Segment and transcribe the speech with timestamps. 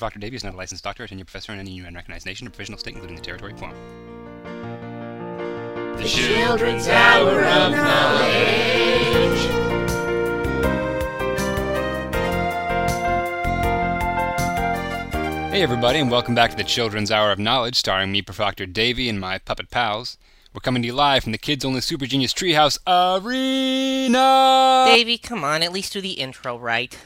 [0.00, 2.46] Proctor Davy is not a licensed doctor or tenured professor in any UN recognized nation
[2.46, 3.74] or provisional state, including the territory form.
[5.98, 8.30] The Children's Hour of Knowledge.
[15.52, 19.10] Hey, everybody, and welcome back to the Children's Hour of Knowledge, starring me, Proctor Davy,
[19.10, 20.16] and my puppet pals.
[20.54, 24.86] We're coming to you live from the Kids Only Super Genius Treehouse Arena!
[24.86, 26.96] Davy, come on, at least do the intro right.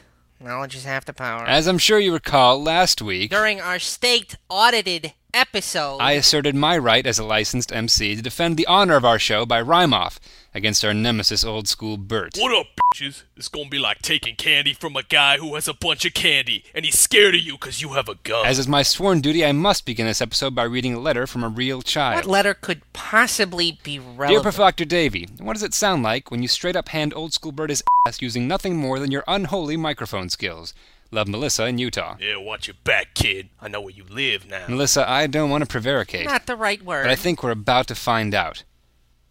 [0.45, 1.43] Knowledge is half the power.
[1.47, 6.77] As I'm sure you recall, last week, During our state audited episode, I asserted my
[6.77, 10.19] right as a licensed MC to defend the honor of our show by rhyme off
[10.53, 12.37] against our nemesis, old school Bert.
[12.37, 13.23] What up, bitches?
[13.35, 16.63] It's gonna be like taking candy from a guy who has a bunch of candy,
[16.73, 18.45] and he's scared of you because you have a gun.
[18.45, 21.43] As is my sworn duty, I must begin this episode by reading a letter from
[21.43, 22.15] a real child.
[22.15, 24.29] what letter could possibly be relevant?
[24.29, 24.41] Dear?
[24.41, 27.69] Professor Davy, what does it sound like when you straight up hand old school Bert
[27.69, 30.73] his ass using nothing more than your unholy microphone skills?
[31.11, 32.17] Love Melissa in Utah.
[32.19, 33.49] yeah, watch your back, kid.
[33.61, 34.65] I know where you live now.
[34.67, 37.03] Melissa, I don't want to prevaricate, Not the right word.
[37.03, 38.63] but I think we're about to find out.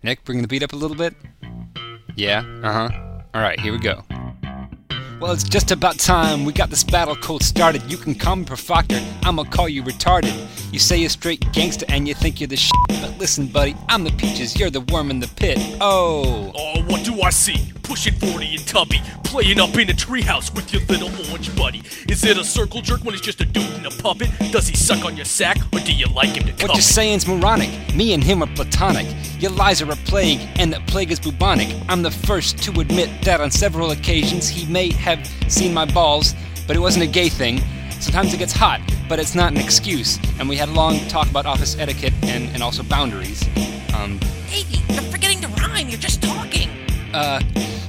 [0.03, 1.15] Nick, bring the beat up a little bit.
[2.17, 3.21] Yeah, uh huh.
[3.35, 4.03] All right, here we go.
[5.21, 7.83] Well, it's just about time we got this battle cold started.
[7.91, 10.33] You can call me Profoctor, I'ma call you retarded.
[10.73, 14.05] You say you're straight gangster and you think you're the shit, but listen, buddy, I'm
[14.05, 15.57] the peaches, you're the worm in the pit.
[15.81, 16.53] Oh.
[16.55, 17.73] Oh, what do I see?
[17.95, 21.81] Pushing 40 and Tubby, playing up in a treehouse with your little orange buddy.
[22.09, 24.31] Is it a circle jerk when it's just a dude in a puppet?
[24.51, 27.25] Does he suck on your sack, or do you like him to What you're saying's
[27.29, 27.71] moronic.
[27.95, 29.07] Me and him are platonic.
[29.39, 31.73] Your lies are a plague, and the plague is bubonic.
[31.89, 36.35] I'm the first to admit that on several occasions he may have seen my balls,
[36.67, 37.63] but it wasn't a gay thing.
[38.01, 40.19] Sometimes it gets hot, but it's not an excuse.
[40.41, 43.45] And we had a long talk about office etiquette and, and also boundaries.
[43.95, 44.19] Um,
[44.51, 45.89] Davey, you're forgetting to rhyme.
[45.89, 46.71] You're just talking.
[47.13, 47.39] uh,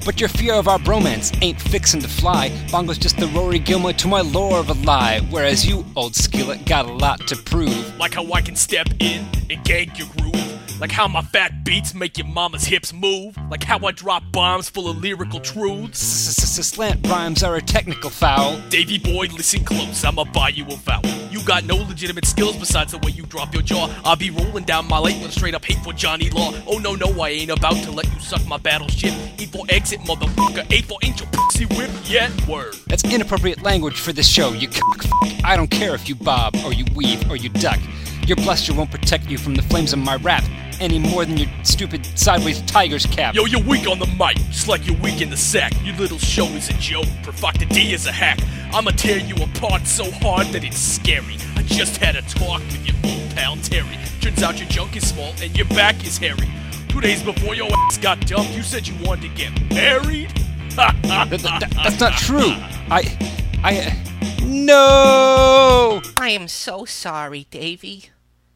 [0.06, 2.50] but your fear of our bromance ain't fixin' to fly.
[2.72, 5.20] Bongo's just the Rory Gilmore to my lore of a lie.
[5.31, 7.98] Whereas you, old skillet, got a lot to prove.
[7.98, 10.36] Like how I can step in and gank your groove.
[10.80, 13.36] Like how my fat beats make your mama's hips move.
[13.50, 15.99] Like how I drop bombs full of lyrical truths.
[16.02, 18.60] Slant rhymes are a technical foul.
[18.70, 21.24] Davy boy, listen close, I'ma buy you a vowel.
[21.45, 23.94] Got no legitimate skills besides the way you drop your jaw.
[24.04, 26.54] I'll be rolling down my lane with a straight up hate for Johnny Law.
[26.66, 29.14] Oh no, no, I ain't about to let you suck my battleship.
[29.38, 30.66] E for exit, motherfucker.
[30.73, 32.73] A for angel pussy whip, yet word.
[32.88, 35.06] That's inappropriate language for this show, you cock.
[35.44, 37.80] I don't care if you bob, or you weave, or you duck.
[38.26, 40.44] Your bluster won't protect you from the flames of my rap
[40.82, 43.36] any more than your stupid sideways tiger's cap.
[43.36, 45.73] Yo, you're weak on the mic, just like you're weak in the sack.
[45.83, 48.39] Your little show is a joke, Profocta D is a hack.
[48.75, 51.37] I'ma tear you apart so hard that it's scary.
[51.55, 53.97] I just had a talk with your old pal Terry.
[54.19, 56.49] Turns out your junk is small and your back is hairy.
[56.89, 60.30] Two days before your ass got dumped, you said you wanted to get married?
[60.71, 62.52] Th- th- th- that's not true.
[62.91, 63.17] I.
[63.64, 63.97] I.
[64.43, 66.02] No!
[66.17, 68.09] I am so sorry, Davey.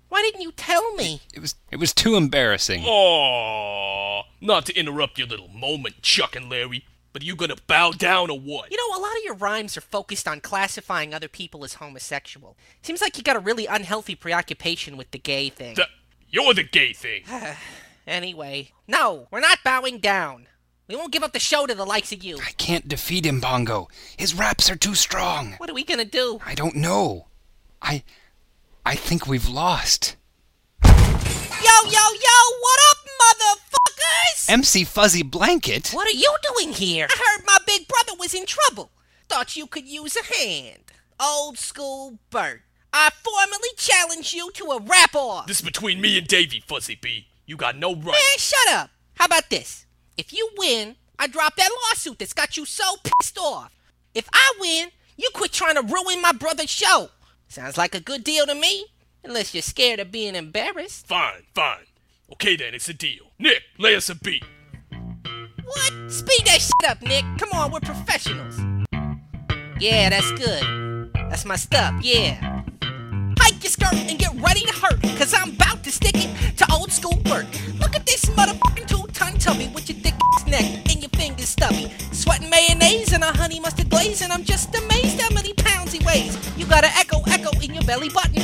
[0.09, 1.21] Why didn't you tell me?
[1.33, 2.81] It was it was too embarrassing.
[2.81, 4.23] Aww.
[4.41, 6.83] Not to interrupt your little moment, Chuck and Larry,
[7.19, 8.71] but are you gonna bow down or what?
[8.71, 12.55] You know, a lot of your rhymes are focused on classifying other people as homosexual.
[12.81, 15.75] Seems like you got a really unhealthy preoccupation with the gay thing.
[15.75, 15.87] The-
[16.29, 17.23] you're the gay thing.
[18.07, 20.47] Anyway, no, we're not bowing down.
[20.87, 22.39] We won't give up the show to the likes of you.
[22.43, 23.87] I can't defeat him, Bongo.
[24.17, 25.53] His raps are too strong.
[25.57, 26.39] What are we gonna do?
[26.43, 27.27] I don't know.
[27.83, 28.01] I.
[28.83, 30.15] I think we've lost.
[30.83, 30.89] Yo,
[31.85, 32.88] yo, yo, what up, motherfuckers?
[34.49, 35.91] MC Fuzzy Blanket?
[35.93, 37.05] what are you doing here?
[37.07, 38.89] I heard my big brother was in trouble.
[39.27, 40.85] Thought you could use a hand.
[41.19, 42.63] Old school Bert.
[42.91, 45.45] I formally challenge you to a rap off.
[45.45, 47.27] This is between me and Davy, Fuzzy B.
[47.45, 48.05] You got no right.
[48.05, 48.89] Man, shut up.
[49.13, 49.85] How about this?
[50.17, 53.71] If you win, I drop that lawsuit that's got you so pissed off.
[54.15, 57.09] If I win, you quit trying to ruin my brother's show.
[57.49, 58.87] Sounds like a good deal to me.
[59.23, 61.05] Unless you're scared of being embarrassed.
[61.05, 61.85] Fine, fine.
[62.31, 63.31] Okay then, it's a deal.
[63.39, 64.43] Nick, lay us a beat.
[64.91, 66.11] What?
[66.11, 67.25] Speed that shit up, Nick.
[67.37, 68.59] Come on, we're professionals.
[69.79, 71.11] Yeah, that's good.
[71.13, 72.63] That's my stuff, yeah.
[73.39, 76.65] Hike your skirt and get ready to hurt, cause I'm about to stick it to
[76.71, 77.45] old school Bert.
[77.79, 81.91] Look at this motherfucking two-ton tubby with your thick ass neck and your fingers stubby.
[82.11, 86.05] Sweating mayonnaise and a honey mustard glaze, and I'm just amazed how many pounds he
[86.05, 86.37] weighs.
[86.57, 88.38] You got an echo, echo in your belly button.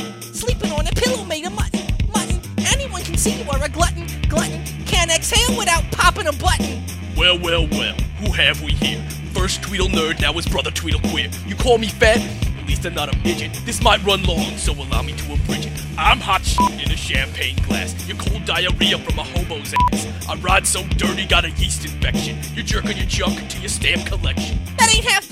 [6.26, 6.84] Without a button.
[7.16, 7.96] Well, well, well.
[8.20, 9.04] Who have we here?
[9.34, 11.30] First Tweedle nerd, now his brother Tweedle queer.
[11.46, 12.18] You call me fat?
[12.58, 13.54] At least I'm not a midget.
[13.66, 15.72] This might run long, so allow me to abridge it.
[15.98, 17.94] I'm hot shit in a champagne glass.
[18.08, 20.08] You're cold diarrhea from a hobo's ass.
[20.28, 22.38] I ride so dirty, got a yeast infection.
[22.54, 24.58] You're jerking your junk to your stamp collection.
[24.78, 25.32] That ain't half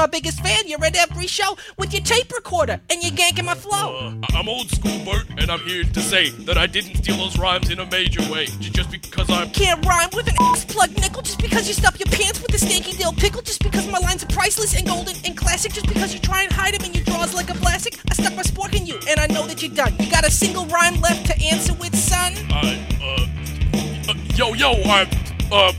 [0.00, 0.66] my biggest fan.
[0.66, 3.96] You're at every show with your tape recorder and you're ganking my flow.
[3.96, 7.38] Uh, I'm old school, Bert, and I'm here to say that I didn't steal those
[7.38, 8.46] rhymes in a major way.
[8.60, 9.50] Just because I'm.
[9.50, 12.64] Can't rhyme with an ass plug nickel just because you stuff your pants with a
[12.64, 13.42] stanky dill pickle.
[13.42, 15.74] Just because my lines are priceless and golden and classic.
[15.74, 17.98] Just because you try and hide them in your drawers like a plastic.
[18.10, 19.94] I stuck my spork in you and I know that you're done.
[20.00, 22.32] You got a single rhyme left to answer with, son?
[22.48, 24.14] I, uh, uh.
[24.34, 25.08] Yo, yo, I'm.
[25.52, 25.72] Uh.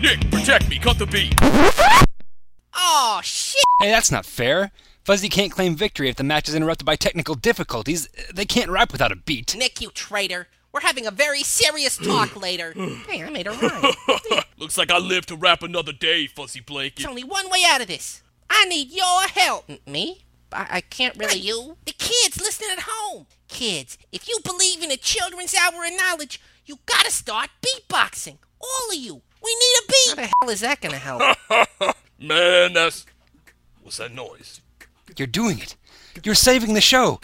[0.00, 2.05] Nick, protect me, cut the beat.
[3.80, 3.86] Shit.
[3.88, 4.70] Hey, that's not fair.
[5.04, 8.08] Fuzzy can't claim victory if the match is interrupted by technical difficulties.
[8.34, 9.54] They can't rap without a beat.
[9.56, 10.48] Nick, you traitor.
[10.72, 12.72] We're having a very serious talk later.
[13.08, 13.92] Hey, I made a rhyme.
[14.58, 16.96] Looks like I live to rap another day, Fuzzy Blake.
[16.96, 18.22] There's only one way out of this.
[18.50, 19.64] I need your help.
[19.68, 20.24] M- me?
[20.52, 21.38] I, I can't really.
[21.38, 21.76] You?
[21.86, 23.26] The kids listening at home.
[23.48, 28.38] Kids, if you believe in a children's hour of knowledge, you gotta start beatboxing.
[28.60, 29.22] All of you.
[29.42, 30.08] We need a beat.
[30.08, 31.22] How the hell is that gonna help?
[32.20, 33.06] Man, that's.
[33.86, 34.60] What's that noise?
[35.16, 35.76] You're doing it.
[36.24, 37.20] You're saving the show.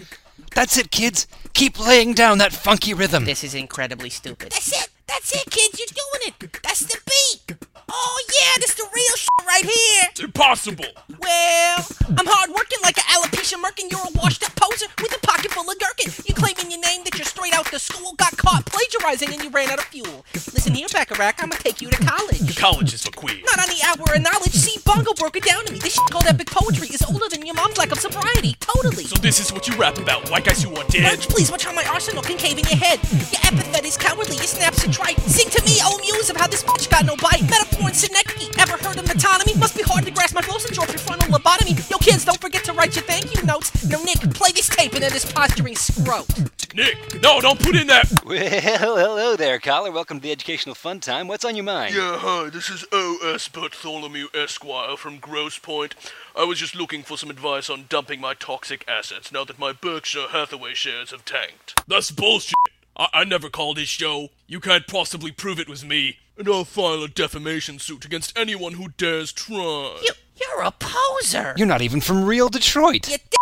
[0.55, 1.27] That's it, kids.
[1.55, 3.25] Keep laying down that funky rhythm.
[3.25, 4.53] this is incredibly stupid.
[4.53, 4.89] That's it.
[5.09, 5.81] That's it, kids.
[5.81, 6.63] You're doing it.
[6.63, 7.59] That's the beat.
[7.91, 10.05] Oh yeah, this the real shit right here.
[10.11, 10.87] It's impossible!
[11.19, 11.87] Well,
[12.17, 13.91] I'm hardworking like an alopecia merkin.
[13.91, 16.13] You're a washed up poser with a pocket full of gherkin.
[16.25, 19.43] You claim in your name that you're straight out the school, got caught plagiarizing, and
[19.43, 20.25] you ran out of fuel.
[20.33, 20.89] Listen here,
[21.23, 22.57] Bacharach, I'm gonna take you to college.
[22.57, 23.47] College is for queers.
[23.47, 24.51] Not on the hour of knowledge.
[24.59, 25.79] See, Bongo broke it down to me.
[25.79, 28.57] This shit called epic poetry is older than your mom's lack of sobriety.
[28.59, 29.05] Totally.
[29.05, 31.21] So this is what you rap about, white guys who are dead.
[31.21, 32.99] Please watch how my arsenal can cave in your head.
[33.31, 35.19] Your epithet is cowardly, your snaps are trite.
[35.31, 37.49] Sing to me, oh muse, of how this bitch got no bite.
[37.49, 38.51] Metaphor and synecdoche.
[38.59, 39.59] Ever heard of metonymy?
[39.61, 41.79] Must be hard to grasp my flow since your prefrontal lobotomy.
[41.89, 43.71] Yo, kids, don't forget to write your thank you notes.
[43.87, 46.51] Now, Nick, play this tape and then this posturing scrote.
[46.75, 48.11] Nick, no, don't put in that.
[48.25, 49.91] Well, hello there, caller.
[49.91, 51.29] Welcome to the Educational Fun Time.
[51.29, 51.95] What's on your mind?
[51.95, 53.47] Yeah, hi, this is O.S.
[53.49, 55.95] Bartholomew Esquire from Grosse Pointe.
[56.35, 59.73] I was just looking for some advice on dumping my toxic assets now that my
[59.73, 61.75] Berkshire Hathaway shares have tanked.
[61.87, 62.55] That's bullshit.
[62.97, 64.31] I, I never called his show.
[64.47, 66.19] You can't possibly prove it was me.
[66.39, 70.01] And I'll file a defamation suit against anyone who dares try.
[70.03, 71.53] You, you're a poser.
[71.59, 73.09] You're not even from real Detroit.
[73.11, 73.42] You're damn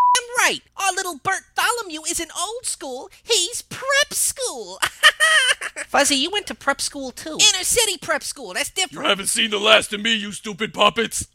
[0.50, 0.62] right.
[0.76, 3.10] Our little Bert Tholomew isn't old school.
[3.22, 4.78] He's prep school.
[5.86, 7.32] Fuzzy, you went to prep school too.
[7.32, 8.54] Inner city prep school.
[8.54, 9.04] That's different.
[9.04, 11.26] You haven't seen the last of me, you stupid puppets.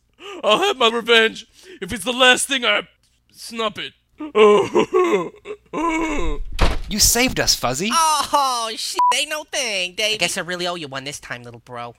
[0.44, 1.46] I'll have my revenge.
[1.82, 2.88] If it's the last thing I
[3.32, 3.94] snup it.
[6.88, 7.90] You saved us, Fuzzy.
[7.92, 9.00] Oh, shit.
[9.16, 10.16] Ain't no thing, Dave.
[10.16, 11.96] I guess I really owe you one this time, little bro.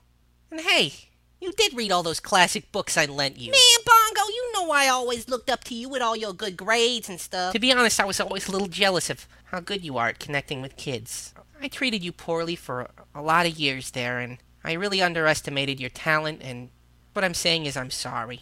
[0.49, 0.93] And hey,
[1.41, 3.51] you did read all those classic books I lent you.
[3.51, 3.96] Man, Bongo, you
[4.67, 7.53] know I always looked up to you with all your good grades and stuff.
[7.53, 10.19] To be honest, I was always a little jealous of how good you are at
[10.19, 11.33] connecting with kids.
[11.61, 15.89] I treated you poorly for a lot of years there, and I really underestimated your
[15.89, 16.69] talent, and
[17.13, 18.41] what I'm saying is I'm sorry.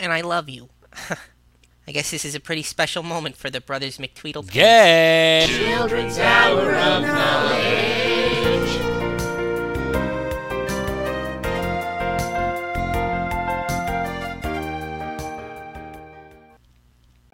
[0.00, 0.70] And I love you.
[1.86, 4.50] I guess this is a pretty special moment for the brothers McTweedle.
[4.50, 5.48] Get.
[5.48, 8.01] Children's Hour of Knowledge.